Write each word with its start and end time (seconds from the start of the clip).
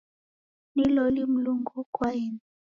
Ni 0.75 0.85
loli 0.95 1.21
Mlungu 1.33 1.71
okwaeni. 1.81 2.41